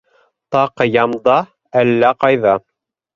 Таҡыям 0.55 1.13
да 1.27 1.35
әллә 1.83 2.09
ҡайҙа... 2.25 2.55